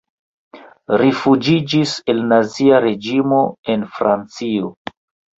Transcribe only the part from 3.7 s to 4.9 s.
en Francio.